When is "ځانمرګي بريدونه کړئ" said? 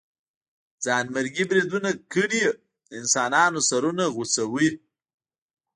0.83-2.43